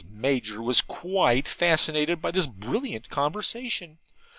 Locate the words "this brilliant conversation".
2.31-3.99